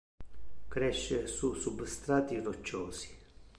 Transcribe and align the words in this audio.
Cresce 0.67 1.27
su 1.27 1.53
substrati 1.53 2.39
rocciosi. 2.39 3.15